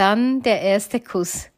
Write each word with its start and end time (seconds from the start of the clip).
dann 0.00 0.42
der 0.42 0.62
erste 0.62 0.98
Kuss. 0.98 1.50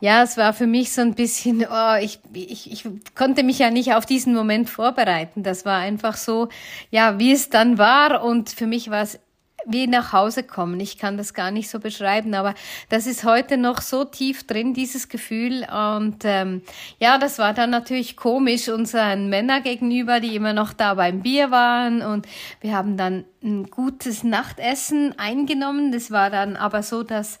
Ja, 0.00 0.22
es 0.22 0.36
war 0.36 0.52
für 0.52 0.68
mich 0.68 0.92
so 0.92 1.00
ein 1.00 1.14
bisschen, 1.14 1.66
oh, 1.70 1.94
ich, 2.00 2.20
ich, 2.32 2.70
ich 2.70 2.84
konnte 3.16 3.42
mich 3.42 3.58
ja 3.58 3.70
nicht 3.70 3.94
auf 3.94 4.06
diesen 4.06 4.34
Moment 4.34 4.70
vorbereiten. 4.70 5.42
Das 5.42 5.64
war 5.64 5.78
einfach 5.78 6.16
so, 6.16 6.48
ja, 6.90 7.18
wie 7.18 7.32
es 7.32 7.50
dann 7.50 7.76
war. 7.76 8.22
Und 8.22 8.50
für 8.50 8.66
mich 8.66 8.90
war 8.90 9.02
es 9.02 9.18
wie 9.66 9.86
nach 9.86 10.12
Hause 10.12 10.42
kommen. 10.42 10.80
Ich 10.80 10.98
kann 10.98 11.16
das 11.16 11.34
gar 11.34 11.50
nicht 11.50 11.68
so 11.68 11.80
beschreiben, 11.80 12.34
aber 12.34 12.54
das 12.88 13.06
ist 13.06 13.24
heute 13.24 13.56
noch 13.56 13.80
so 13.80 14.04
tief 14.04 14.46
drin, 14.46 14.74
dieses 14.74 15.08
Gefühl. 15.08 15.66
Und 15.70 16.24
ähm, 16.24 16.62
ja, 16.98 17.18
das 17.18 17.38
war 17.38 17.54
dann 17.54 17.70
natürlich 17.70 18.16
komisch 18.16 18.68
unseren 18.68 19.28
Männer 19.28 19.60
gegenüber, 19.60 20.20
die 20.20 20.36
immer 20.36 20.52
noch 20.52 20.72
da 20.72 20.94
beim 20.94 21.22
Bier 21.22 21.50
waren. 21.50 22.02
Und 22.02 22.26
wir 22.60 22.76
haben 22.76 22.96
dann 22.96 23.24
ein 23.42 23.70
gutes 23.70 24.24
Nachtessen 24.24 25.18
eingenommen. 25.18 25.92
Das 25.92 26.10
war 26.10 26.30
dann 26.30 26.56
aber 26.56 26.82
so, 26.82 27.02
dass 27.02 27.38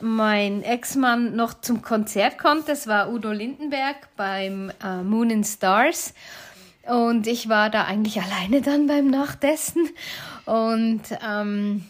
mein 0.00 0.62
Ex-Mann 0.62 1.34
noch 1.34 1.60
zum 1.60 1.82
Konzert 1.82 2.38
konnte. 2.38 2.66
Das 2.68 2.86
war 2.86 3.10
Udo 3.10 3.32
Lindenberg 3.32 4.08
beim 4.16 4.70
äh, 4.84 5.02
Moon 5.02 5.30
and 5.30 5.46
Stars. 5.46 6.14
Und 6.88 7.26
ich 7.26 7.48
war 7.48 7.70
da 7.70 7.84
eigentlich 7.84 8.20
alleine 8.20 8.62
dann 8.62 8.86
beim 8.86 9.08
Nachtessen. 9.08 9.88
Und 10.46 11.02
ähm, 11.26 11.84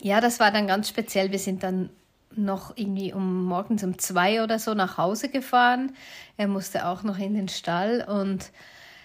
ja, 0.00 0.20
das 0.20 0.40
war 0.40 0.50
dann 0.50 0.66
ganz 0.66 0.88
speziell. 0.88 1.32
Wir 1.32 1.38
sind 1.38 1.62
dann 1.62 1.90
noch 2.34 2.76
irgendwie 2.76 3.12
um 3.12 3.44
morgens 3.44 3.82
um 3.82 3.98
zwei 3.98 4.42
oder 4.42 4.58
so 4.58 4.74
nach 4.74 4.98
Hause 4.98 5.28
gefahren. 5.28 5.92
Er 6.36 6.48
musste 6.48 6.86
auch 6.86 7.02
noch 7.02 7.18
in 7.18 7.34
den 7.34 7.48
Stall 7.48 8.04
und 8.06 8.50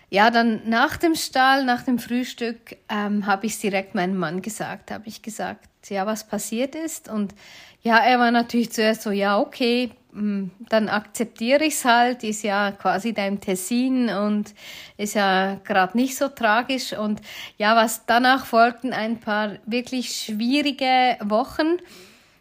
ja, 0.09 0.29
dann 0.29 0.61
nach 0.67 0.97
dem 0.97 1.15
Stall, 1.15 1.63
nach 1.63 1.83
dem 1.83 1.97
Frühstück, 1.97 2.75
ähm, 2.89 3.25
habe 3.25 3.45
ich 3.45 3.53
es 3.53 3.59
direkt 3.59 3.95
meinem 3.95 4.17
Mann 4.17 4.41
gesagt. 4.41 4.91
Habe 4.91 5.07
ich 5.07 5.21
gesagt, 5.21 5.69
ja, 5.89 6.05
was 6.05 6.27
passiert 6.27 6.75
ist. 6.75 7.07
Und 7.07 7.33
ja, 7.81 7.97
er 7.97 8.19
war 8.19 8.29
natürlich 8.29 8.73
zuerst 8.73 9.03
so, 9.03 9.11
ja, 9.11 9.39
okay, 9.39 9.91
dann 10.13 10.89
akzeptiere 10.89 11.63
ich 11.63 11.75
es 11.75 11.85
halt, 11.85 12.23
ist 12.23 12.43
ja 12.43 12.71
quasi 12.71 13.13
da 13.13 13.25
im 13.25 13.39
Tessin 13.39 14.09
und 14.09 14.53
ist 14.97 15.15
ja 15.15 15.55
gerade 15.63 15.97
nicht 15.97 16.17
so 16.17 16.27
tragisch. 16.27 16.93
Und 16.93 17.21
ja, 17.57 17.75
was 17.75 18.05
danach 18.05 18.45
folgten 18.45 18.93
ein 18.93 19.19
paar 19.19 19.57
wirklich 19.65 20.15
schwierige 20.15 21.17
Wochen, 21.21 21.77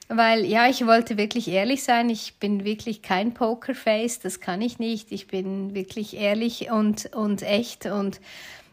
weil 0.09 0.45
ja, 0.45 0.69
ich 0.69 0.85
wollte 0.87 1.17
wirklich 1.17 1.49
ehrlich 1.49 1.85
sein. 1.85 2.11
Ich 2.11 2.35
bin 2.41 2.65
wirklich 2.65 3.03
kein 3.03 3.35
Pokerface, 3.35 4.19
das 4.19 4.41
kann 4.41 4.61
ich 4.61 4.81
nicht. 4.81 5.13
Ich 5.13 5.29
bin 5.29 5.75
wirklich 5.75 6.17
ehrlich 6.17 6.71
und, 6.71 7.15
und 7.15 7.43
echt 7.43 7.87
und 7.87 8.21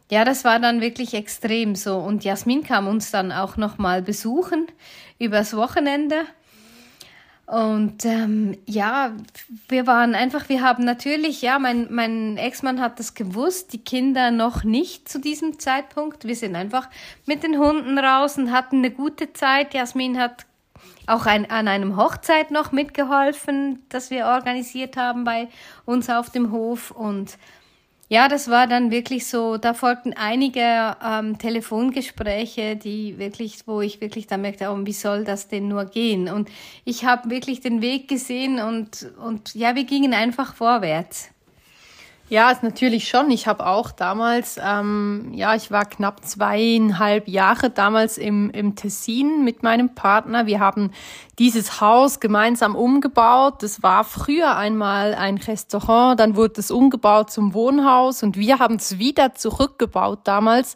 ja, 0.09 0.23
das 0.23 0.45
war 0.45 0.59
dann 0.59 0.79
wirklich 0.79 1.13
extrem 1.13 1.75
so. 1.75 1.97
Und 1.97 2.23
Jasmin 2.23 2.63
kam 2.63 2.87
uns 2.87 3.11
dann 3.11 3.31
auch 3.31 3.57
nochmal 3.57 4.01
besuchen 4.01 4.67
übers 5.19 5.55
Wochenende. 5.55 6.25
Und 7.47 8.03
ähm, 8.03 8.57
ja, 8.65 9.13
wir 9.69 9.87
waren 9.87 10.15
einfach, 10.15 10.49
wir 10.49 10.61
haben 10.61 10.83
natürlich, 10.83 11.41
ja, 11.41 11.59
mein, 11.59 11.87
mein 11.89 12.35
Ex-Mann 12.35 12.81
hat 12.81 12.99
das 12.99 13.13
gewusst, 13.13 13.71
die 13.71 13.81
Kinder 13.81 14.31
noch 14.31 14.65
nicht 14.65 15.07
zu 15.07 15.17
diesem 15.17 15.57
Zeitpunkt. 15.57 16.25
Wir 16.25 16.35
sind 16.35 16.57
einfach 16.57 16.89
mit 17.25 17.43
den 17.43 17.57
Hunden 17.57 17.97
raus 17.97 18.37
und 18.37 18.51
hatten 18.51 18.79
eine 18.79 18.91
gute 18.91 19.31
Zeit. 19.31 19.73
Jasmin 19.73 20.19
hat 20.19 20.45
auch 21.05 21.25
ein, 21.25 21.49
an 21.49 21.69
einem 21.69 21.95
Hochzeit 21.95 22.51
noch 22.51 22.73
mitgeholfen, 22.73 23.81
das 23.87 24.11
wir 24.11 24.25
organisiert 24.25 24.97
haben 24.97 25.23
bei 25.23 25.47
uns 25.85 26.09
auf 26.09 26.29
dem 26.29 26.51
Hof. 26.51 26.91
Und 26.91 27.37
ja, 28.09 28.29
das 28.29 28.49
war 28.49 28.67
dann 28.67 28.89
wirklich 28.89 29.27
so, 29.27 29.57
da 29.57 29.73
folgten 29.73 30.13
einige 30.13 30.95
ähm, 31.03 31.37
Telefongespräche, 31.37 32.77
die 32.77 33.17
wirklich, 33.17 33.67
wo 33.67 33.81
ich 33.81 33.99
wirklich 33.99 34.27
da 34.27 34.37
merkte, 34.37 34.69
oh, 34.69 34.85
wie 34.85 34.93
soll 34.93 35.25
das 35.25 35.49
denn 35.49 35.67
nur 35.67 35.85
gehen? 35.85 36.29
Und 36.29 36.49
ich 36.85 37.03
habe 37.05 37.29
wirklich 37.29 37.59
den 37.59 37.81
Weg 37.81 38.07
gesehen 38.07 38.59
und, 38.59 39.11
und 39.17 39.53
ja, 39.55 39.75
wir 39.75 39.83
gingen 39.83 40.13
einfach 40.13 40.55
vorwärts. 40.55 41.31
Ja, 42.29 42.51
ist 42.51 42.61
natürlich 42.61 43.07
schon. 43.07 43.31
Ich 43.31 43.47
habe 43.47 43.65
auch 43.65 43.89
damals, 43.89 44.59
ähm, 44.61 45.31
ja, 45.33 45.55
ich 45.55 45.71
war 45.71 45.85
knapp 45.85 46.25
zweieinhalb 46.25 47.29
Jahre 47.29 47.69
damals 47.69 48.17
im, 48.17 48.49
im 48.49 48.75
Tessin 48.75 49.45
mit 49.45 49.63
meinem 49.63 49.95
Partner. 49.95 50.45
Wir 50.45 50.59
haben 50.59 50.91
dieses 51.39 51.79
Haus 51.79 52.19
gemeinsam 52.19 52.75
umgebaut. 52.75 53.63
Das 53.63 53.81
war 53.81 54.03
früher 54.03 54.57
einmal 54.57 55.15
ein 55.15 55.37
Restaurant, 55.37 56.19
dann 56.19 56.35
wurde 56.35 56.59
es 56.59 56.69
umgebaut 56.69 57.31
zum 57.31 57.53
Wohnhaus 57.53 58.23
und 58.23 58.35
wir 58.35 58.59
haben 58.59 58.75
es 58.75 58.97
wieder 58.97 59.33
zurückgebaut 59.35 60.19
damals. 60.25 60.75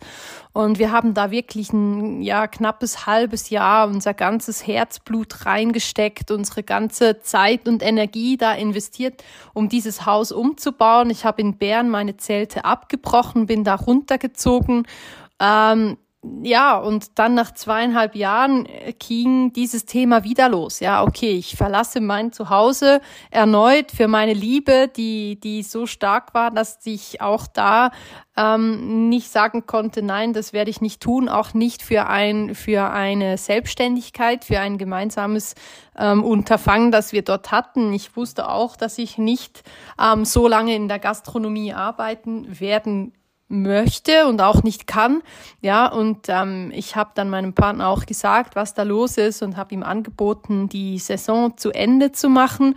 Und 0.54 0.80
wir 0.80 0.92
haben 0.92 1.14
da 1.14 1.32
wirklich 1.32 1.72
ein 1.72 2.22
ja, 2.22 2.46
knappes 2.46 3.06
halbes 3.06 3.50
Jahr 3.50 3.88
unser 3.88 4.14
ganzes 4.14 4.68
Herzblut 4.68 5.46
reingesteckt, 5.46 6.30
unsere 6.30 6.62
ganze 6.62 7.22
Zeit 7.22 7.70
und 7.70 7.82
Energie 7.82 8.36
da 8.36 8.52
investiert, 8.54 9.24
um 9.54 9.70
dieses 9.70 10.06
Haus 10.06 10.34
umzubauen. 10.34 11.10
Ich 11.10 11.24
habe 11.24 11.41
in 11.42 11.58
Bern 11.58 11.90
meine 11.90 12.16
Zelte 12.16 12.64
abgebrochen, 12.64 13.48
bin 13.48 13.66
da 13.66 13.76
runtergezogen. 13.76 14.88
Ähm, 15.42 15.98
ja, 16.44 16.78
und 16.78 17.18
dann 17.18 17.34
nach 17.34 17.52
zweieinhalb 17.52 18.16
Jahren 18.16 18.68
äh, 18.68 18.94
ging 18.94 19.54
dieses 19.54 19.86
Thema 19.86 20.24
wieder 20.24 20.50
los. 20.50 20.80
Ja, 20.80 21.02
okay, 21.02 21.32
ich 21.32 21.56
verlasse 21.56 22.00
mein 22.00 22.32
Zuhause 22.32 23.02
erneut 23.32 23.92
für 23.92 24.08
meine 24.08 24.34
Liebe, 24.34 24.88
die, 24.88 25.40
die 25.40 25.64
so 25.64 25.88
stark 25.88 26.36
war, 26.36 26.52
dass 26.52 26.78
ich 26.86 27.22
auch 27.22 27.48
da 27.48 27.90
ähm, 28.38 29.10
nicht 29.10 29.32
sagen 29.32 29.66
konnte, 29.66 30.04
nein, 30.04 30.34
das 30.34 30.54
werde 30.54 30.70
ich 30.70 30.80
nicht 30.80 31.02
tun, 31.02 31.28
auch 31.28 31.56
nicht 31.56 31.82
für 31.82 32.06
ein, 32.06 32.54
für 32.54 32.92
eine 32.92 33.40
Selbstständigkeit, 33.40 34.46
für 34.46 34.60
ein 34.60 34.78
gemeinsames 34.78 35.56
ähm, 35.98 36.24
Unterfangen, 36.24 36.92
das 36.92 37.14
wir 37.14 37.24
dort 37.24 37.52
hatten. 37.52 37.94
Ich 37.94 38.16
wusste 38.16 38.48
auch, 38.48 38.76
dass 38.76 39.00
ich 39.00 39.18
nicht 39.18 39.64
ähm, 40.00 40.24
so 40.26 40.48
lange 40.48 40.76
in 40.76 40.88
der 40.88 41.00
Gastronomie 41.00 41.74
arbeiten 41.74 42.60
werden 42.60 43.14
möchte 43.52 44.28
und 44.28 44.42
auch 44.42 44.64
nicht 44.64 44.88
kann. 44.88 45.22
Ja, 45.62 45.88
und 45.88 46.28
ähm, 46.30 46.72
ich 46.74 46.96
habe 46.96 47.12
dann 47.14 47.30
meinem 47.30 47.54
Partner 47.54 47.88
auch 47.88 48.06
gesagt, 48.06 48.56
was 48.56 48.74
da 48.74 48.84
los 48.84 49.18
ist 49.18 49.44
und 49.44 49.58
habe 49.58 49.74
ihm 49.76 49.84
angeboten, 49.84 50.70
die 50.70 50.98
Saison 50.98 51.58
zu 51.58 51.72
Ende 51.72 52.12
zu 52.12 52.30
machen. 52.30 52.76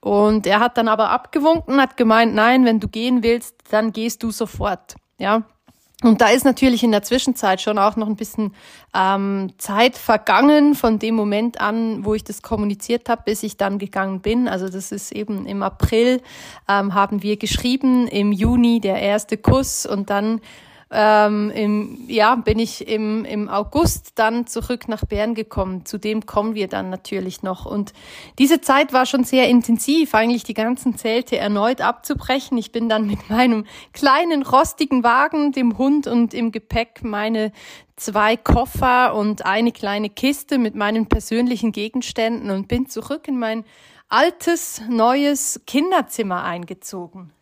Und 0.00 0.46
er 0.46 0.60
hat 0.60 0.78
dann 0.78 0.88
aber 0.88 1.10
abgewunken, 1.10 1.80
hat 1.80 1.96
gemeint, 1.96 2.34
nein, 2.34 2.64
wenn 2.64 2.80
du 2.80 2.88
gehen 2.88 3.22
willst, 3.22 3.56
dann 3.70 3.92
gehst 3.92 4.22
du 4.22 4.30
sofort. 4.30 4.96
Ja, 5.18 5.44
und 6.04 6.20
da 6.20 6.28
ist 6.28 6.44
natürlich 6.44 6.84
in 6.84 6.92
der 6.92 7.02
Zwischenzeit 7.02 7.62
schon 7.62 7.78
auch 7.78 7.96
noch 7.96 8.06
ein 8.06 8.16
bisschen 8.16 8.52
ähm, 8.94 9.52
Zeit 9.56 9.96
vergangen 9.96 10.74
von 10.74 10.98
dem 10.98 11.14
Moment 11.14 11.62
an, 11.62 12.04
wo 12.04 12.12
ich 12.12 12.22
das 12.22 12.42
kommuniziert 12.42 13.08
habe, 13.08 13.22
bis 13.24 13.42
ich 13.42 13.56
dann 13.56 13.78
gegangen 13.78 14.20
bin. 14.20 14.46
Also 14.46 14.68
das 14.68 14.92
ist 14.92 15.12
eben 15.12 15.46
im 15.46 15.62
April 15.62 16.20
ähm, 16.68 16.92
haben 16.92 17.22
wir 17.22 17.38
geschrieben, 17.38 18.06
im 18.06 18.32
Juni 18.32 18.80
der 18.80 19.00
erste 19.00 19.38
Kuss 19.38 19.86
und 19.86 20.10
dann 20.10 20.42
ähm, 20.94 21.50
im, 21.50 22.04
ja, 22.06 22.36
bin 22.36 22.60
ich 22.60 22.86
im, 22.86 23.24
im 23.24 23.48
August 23.48 24.12
dann 24.14 24.46
zurück 24.46 24.86
nach 24.86 25.04
Bern 25.04 25.34
gekommen. 25.34 25.84
Zu 25.84 25.98
dem 25.98 26.24
kommen 26.24 26.54
wir 26.54 26.68
dann 26.68 26.88
natürlich 26.88 27.42
noch. 27.42 27.66
Und 27.66 27.92
diese 28.38 28.60
Zeit 28.60 28.92
war 28.92 29.04
schon 29.04 29.24
sehr 29.24 29.48
intensiv, 29.48 30.14
eigentlich 30.14 30.44
die 30.44 30.54
ganzen 30.54 30.96
Zelte 30.96 31.36
erneut 31.36 31.80
abzubrechen. 31.80 32.56
Ich 32.56 32.70
bin 32.70 32.88
dann 32.88 33.08
mit 33.08 33.28
meinem 33.28 33.66
kleinen 33.92 34.42
rostigen 34.42 35.02
Wagen, 35.02 35.50
dem 35.50 35.78
Hund 35.78 36.06
und 36.06 36.32
im 36.32 36.52
Gepäck 36.52 37.02
meine 37.02 37.50
zwei 37.96 38.36
Koffer 38.36 39.14
und 39.14 39.44
eine 39.44 39.72
kleine 39.72 40.10
Kiste 40.10 40.58
mit 40.58 40.76
meinen 40.76 41.06
persönlichen 41.06 41.72
Gegenständen 41.72 42.50
und 42.50 42.68
bin 42.68 42.88
zurück 42.88 43.26
in 43.26 43.38
mein 43.38 43.64
altes, 44.08 44.80
neues 44.88 45.60
Kinderzimmer 45.66 46.44
eingezogen. 46.44 47.32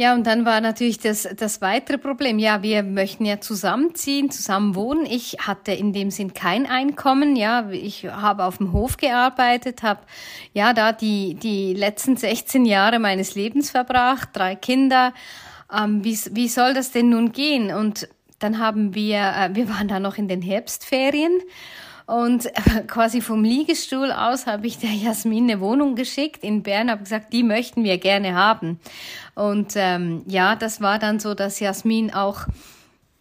Ja, 0.00 0.14
und 0.14 0.28
dann 0.28 0.44
war 0.44 0.60
natürlich 0.60 1.00
das, 1.00 1.28
das 1.36 1.60
weitere 1.60 1.98
Problem. 1.98 2.38
Ja, 2.38 2.62
wir 2.62 2.84
möchten 2.84 3.24
ja 3.24 3.40
zusammenziehen, 3.40 4.30
zusammen 4.30 4.76
wohnen. 4.76 5.04
Ich 5.04 5.38
hatte 5.40 5.72
in 5.72 5.92
dem 5.92 6.12
Sinn 6.12 6.34
kein 6.34 6.66
Einkommen. 6.66 7.34
Ja, 7.34 7.68
ich 7.70 8.04
habe 8.04 8.44
auf 8.44 8.58
dem 8.58 8.72
Hof 8.72 8.96
gearbeitet, 8.96 9.82
habe 9.82 10.02
ja 10.52 10.72
da 10.72 10.92
die, 10.92 11.34
die 11.34 11.74
letzten 11.74 12.16
16 12.16 12.64
Jahre 12.64 13.00
meines 13.00 13.34
Lebens 13.34 13.72
verbracht, 13.72 14.28
drei 14.34 14.54
Kinder. 14.54 15.12
Ähm, 15.76 16.04
wie, 16.04 16.16
wie 16.30 16.46
soll 16.46 16.74
das 16.74 16.92
denn 16.92 17.08
nun 17.08 17.32
gehen? 17.32 17.74
Und 17.74 18.08
dann 18.38 18.60
haben 18.60 18.94
wir, 18.94 19.18
äh, 19.18 19.50
wir 19.52 19.68
waren 19.68 19.88
da 19.88 19.98
noch 19.98 20.16
in 20.16 20.28
den 20.28 20.42
Herbstferien 20.42 21.40
und 22.08 22.50
quasi 22.86 23.20
vom 23.20 23.44
Liegestuhl 23.44 24.10
aus 24.10 24.46
habe 24.46 24.66
ich 24.66 24.78
der 24.78 24.90
Jasmin 24.90 25.44
eine 25.44 25.60
Wohnung 25.60 25.94
geschickt 25.94 26.42
in 26.42 26.62
Bern, 26.62 26.90
habe 26.90 27.02
gesagt, 27.02 27.34
die 27.34 27.42
möchten 27.42 27.84
wir 27.84 27.98
gerne 27.98 28.34
haben. 28.34 28.80
Und 29.34 29.74
ähm, 29.76 30.22
ja, 30.26 30.56
das 30.56 30.80
war 30.80 30.98
dann 30.98 31.20
so, 31.20 31.34
dass 31.34 31.60
Jasmin 31.60 32.14
auch 32.14 32.46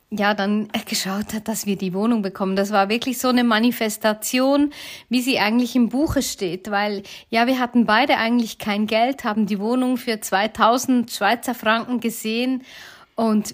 ja, 0.10 0.34
dann 0.34 0.70
geschaut 0.86 1.34
hat, 1.34 1.50
dass 1.50 1.66
wir 1.66 1.76
die 1.76 1.94
Wohnung 1.94 2.22
bekommen. 2.22 2.56
Das 2.56 2.72
war 2.72 2.88
wirklich 2.88 3.18
so 3.18 3.28
eine 3.28 3.44
Manifestation, 3.44 4.72
wie 5.10 5.22
sie 5.22 5.38
eigentlich 5.38 5.76
im 5.76 5.90
Buche 5.90 6.22
steht, 6.22 6.72
weil 6.72 7.04
ja, 7.30 7.46
wir 7.46 7.60
hatten 7.60 7.86
beide 7.86 8.16
eigentlich 8.16 8.58
kein 8.58 8.88
Geld, 8.88 9.26
haben 9.26 9.48
die 9.48 9.60
Wohnung 9.60 9.98
für 9.98 10.22
2000 10.22 11.12
Schweizer 11.12 11.56
Franken 11.56 12.00
gesehen 12.00 12.64
und 13.16 13.54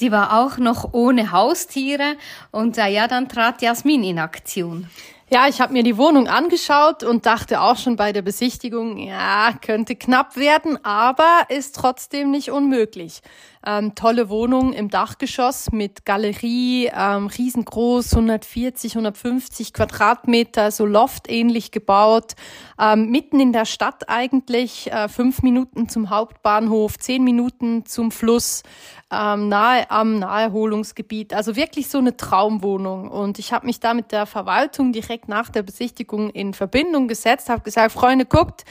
die 0.00 0.12
war 0.12 0.40
auch 0.40 0.58
noch 0.58 0.92
ohne 0.92 1.32
Haustiere 1.32 2.16
und 2.50 2.78
äh, 2.78 2.88
ja, 2.88 3.08
dann 3.08 3.28
trat 3.28 3.62
Jasmin 3.62 4.04
in 4.04 4.18
Aktion. 4.18 4.88
Ja, 5.34 5.48
ich 5.48 5.60
habe 5.60 5.72
mir 5.72 5.82
die 5.82 5.96
Wohnung 5.96 6.28
angeschaut 6.28 7.02
und 7.02 7.26
dachte 7.26 7.60
auch 7.60 7.76
schon 7.76 7.96
bei 7.96 8.12
der 8.12 8.22
Besichtigung, 8.22 8.98
ja, 8.98 9.52
könnte 9.60 9.96
knapp 9.96 10.36
werden, 10.36 10.78
aber 10.84 11.46
ist 11.48 11.74
trotzdem 11.74 12.30
nicht 12.30 12.52
unmöglich. 12.52 13.20
Ähm, 13.66 13.96
tolle 13.96 14.28
Wohnung 14.28 14.72
im 14.74 14.90
Dachgeschoss 14.90 15.72
mit 15.72 16.04
Galerie, 16.04 16.88
ähm, 16.94 17.26
riesengroß, 17.26 18.12
140, 18.12 18.94
150 18.94 19.72
Quadratmeter, 19.72 20.70
so 20.70 20.86
loftähnlich 20.86 21.72
gebaut, 21.72 22.34
ähm, 22.78 23.10
mitten 23.10 23.40
in 23.40 23.52
der 23.52 23.64
Stadt 23.64 24.08
eigentlich, 24.08 24.92
äh, 24.92 25.08
fünf 25.08 25.42
Minuten 25.42 25.88
zum 25.88 26.10
Hauptbahnhof, 26.10 26.98
zehn 26.98 27.24
Minuten 27.24 27.86
zum 27.86 28.12
Fluss, 28.12 28.62
ähm, 29.10 29.48
nahe 29.48 29.90
am 29.90 30.18
Naherholungsgebiet. 30.18 31.32
Also 31.32 31.56
wirklich 31.56 31.88
so 31.88 31.98
eine 31.98 32.16
Traumwohnung. 32.16 33.08
Und 33.08 33.38
ich 33.38 33.52
habe 33.52 33.66
mich 33.66 33.80
da 33.80 33.94
mit 33.94 34.12
der 34.12 34.26
Verwaltung 34.26 34.92
direkt 34.92 35.23
nach 35.28 35.50
der 35.50 35.62
Besichtigung 35.62 36.30
in 36.30 36.54
Verbindung 36.54 37.08
gesetzt, 37.08 37.48
habe 37.48 37.62
gesagt, 37.62 37.92
Freunde, 37.92 38.26
guckt, 38.26 38.64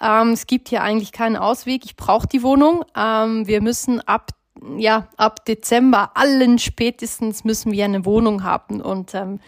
ähm, 0.00 0.30
es 0.30 0.46
gibt 0.46 0.68
hier 0.68 0.82
eigentlich 0.82 1.12
keinen 1.12 1.36
Ausweg, 1.36 1.84
ich 1.84 1.96
brauche 1.96 2.26
die 2.26 2.42
Wohnung. 2.42 2.84
Ähm, 2.96 3.46
wir 3.46 3.62
müssen 3.62 4.00
ab 4.00 4.30
ja, 4.76 5.08
ab 5.16 5.44
Dezember 5.44 6.12
allen 6.14 6.58
spätestens 6.58 7.44
müssen 7.44 7.72
wir 7.72 7.84
eine 7.84 8.04
Wohnung 8.04 8.44
haben. 8.44 8.80
Und 8.80 9.14
ähm, 9.14 9.40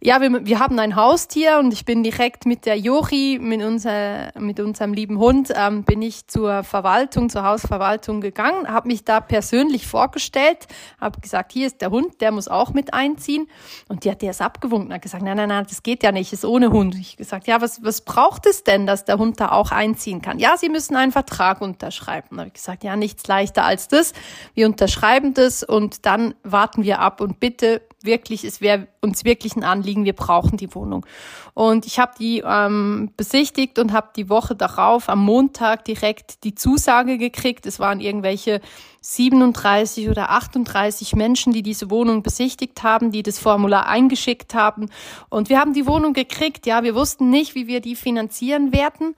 ja, 0.00 0.20
wir, 0.20 0.46
wir 0.46 0.58
haben 0.58 0.78
ein 0.78 0.96
Haustier 0.96 1.58
und 1.58 1.72
ich 1.72 1.84
bin 1.84 2.02
direkt 2.02 2.46
mit 2.46 2.66
der 2.66 2.76
Jori, 2.78 3.38
mit, 3.40 3.62
unser, 3.62 4.32
mit 4.38 4.60
unserem 4.60 4.92
lieben 4.92 5.18
Hund, 5.18 5.52
ähm, 5.54 5.84
bin 5.84 6.02
ich 6.02 6.28
zur 6.28 6.64
Verwaltung, 6.64 7.28
zur 7.28 7.44
Hausverwaltung 7.44 8.20
gegangen, 8.20 8.68
habe 8.68 8.88
mich 8.88 9.04
da 9.04 9.20
persönlich 9.20 9.86
vorgestellt, 9.86 10.66
habe 11.00 11.20
gesagt, 11.20 11.52
hier 11.52 11.66
ist 11.66 11.80
der 11.80 11.90
Hund, 11.90 12.20
der 12.20 12.32
muss 12.32 12.48
auch 12.48 12.72
mit 12.72 12.94
einziehen. 12.94 13.48
Und 13.88 14.04
die 14.04 14.10
hat 14.10 14.22
das 14.22 14.40
abgewunken, 14.40 14.92
hat 14.92 15.02
gesagt, 15.02 15.24
nein, 15.24 15.36
nein, 15.36 15.48
nein, 15.48 15.66
das 15.68 15.82
geht 15.82 16.02
ja 16.02 16.12
nicht, 16.12 16.32
ist 16.32 16.44
ohne 16.44 16.70
Hund. 16.70 16.94
Ich 16.94 17.16
gesagt, 17.16 17.46
ja, 17.46 17.60
was, 17.60 17.82
was 17.82 18.02
braucht 18.02 18.46
es 18.46 18.64
denn, 18.64 18.86
dass 18.86 19.04
der 19.04 19.18
Hund 19.18 19.40
da 19.40 19.50
auch 19.50 19.72
einziehen 19.72 20.22
kann? 20.22 20.38
Ja, 20.38 20.56
sie 20.56 20.68
müssen 20.68 20.96
einen 20.96 21.12
Vertrag 21.12 21.60
unterschreiben. 21.60 22.28
Da 22.32 22.38
habe 22.38 22.48
ich 22.48 22.54
gesagt, 22.54 22.84
ja, 22.84 22.96
nichts 22.96 23.26
leichter 23.26 23.64
als 23.64 23.88
das 23.88 24.12
wir 24.54 24.66
unterschreiben 24.66 25.34
das 25.34 25.62
und 25.62 26.06
dann 26.06 26.34
warten 26.42 26.84
wir 26.84 27.00
ab 27.00 27.20
und 27.20 27.40
bitte 27.40 27.82
wirklich, 28.02 28.44
es 28.44 28.60
wäre 28.60 28.88
uns 29.00 29.24
wirklich 29.24 29.56
ein 29.56 29.64
Anliegen, 29.64 30.04
wir 30.04 30.12
brauchen 30.12 30.56
die 30.56 30.74
Wohnung. 30.74 31.06
Und 31.54 31.86
ich 31.86 31.98
habe 31.98 32.12
die 32.18 32.42
ähm, 32.44 33.10
besichtigt 33.16 33.78
und 33.78 33.92
habe 33.92 34.10
die 34.16 34.28
Woche 34.28 34.54
darauf 34.54 35.08
am 35.08 35.24
Montag 35.24 35.84
direkt 35.84 36.44
die 36.44 36.54
Zusage 36.54 37.18
gekriegt. 37.18 37.66
Es 37.66 37.78
waren 37.78 38.00
irgendwelche 38.00 38.60
37 39.02 40.08
oder 40.08 40.30
38 40.30 41.14
Menschen, 41.14 41.52
die 41.52 41.62
diese 41.62 41.90
Wohnung 41.90 42.22
besichtigt 42.22 42.82
haben, 42.82 43.10
die 43.10 43.22
das 43.22 43.38
Formular 43.38 43.88
eingeschickt 43.88 44.54
haben. 44.54 44.88
Und 45.28 45.48
wir 45.48 45.58
haben 45.58 45.74
die 45.74 45.86
Wohnung 45.86 46.14
gekriegt. 46.14 46.66
Ja, 46.66 46.82
wir 46.82 46.94
wussten 46.94 47.28
nicht, 47.28 47.54
wie 47.54 47.66
wir 47.66 47.80
die 47.80 47.96
finanzieren 47.96 48.72
werden. 48.72 49.14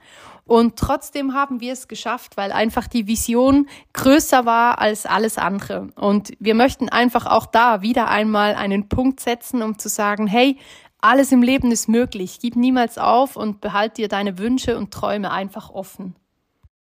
Und 0.47 0.77
trotzdem 0.77 1.33
haben 1.33 1.59
wir 1.59 1.73
es 1.73 1.87
geschafft, 1.87 2.37
weil 2.37 2.51
einfach 2.51 2.87
die 2.87 3.07
Vision 3.07 3.67
größer 3.93 4.45
war 4.45 4.79
als 4.79 5.05
alles 5.05 5.37
andere. 5.37 5.89
Und 5.95 6.33
wir 6.39 6.53
möchten 6.53 6.89
einfach 6.89 7.25
auch 7.25 7.45
da 7.45 7.81
wieder 7.81 8.09
einmal 8.09 8.53
einen 8.53 8.87
Punkt 8.87 9.19
setzen, 9.19 9.63
um 9.63 9.79
zu 9.79 9.89
sagen, 9.89 10.27
hey, 10.27 10.57
alles 11.01 11.31
im 11.31 11.43
Leben 11.43 11.71
ist 11.71 11.87
möglich. 11.87 12.39
Gib 12.41 12.55
niemals 12.55 12.97
auf 12.97 13.35
und 13.35 13.61
behalt 13.61 13.97
dir 13.97 14.07
deine 14.07 14.39
Wünsche 14.39 14.77
und 14.77 14.91
Träume 14.91 15.31
einfach 15.31 15.69
offen. 15.69 16.15